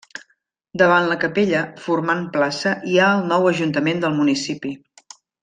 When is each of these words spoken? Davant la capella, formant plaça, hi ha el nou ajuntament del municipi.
Davant 0.81 1.09
la 1.11 1.17
capella, 1.23 1.59
formant 1.87 2.23
plaça, 2.39 2.73
hi 2.93 2.97
ha 3.03 3.11
el 3.19 3.29
nou 3.35 3.47
ajuntament 3.53 4.03
del 4.07 4.17
municipi. 4.23 4.75